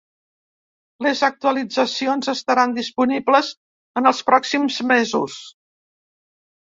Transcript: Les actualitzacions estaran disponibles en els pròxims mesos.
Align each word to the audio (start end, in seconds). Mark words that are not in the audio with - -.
Les 1.07 1.19
actualitzacions 1.27 2.31
estaran 2.33 2.73
disponibles 2.79 3.51
en 4.01 4.13
els 4.13 4.23
pròxims 4.31 4.83
mesos. 4.97 5.37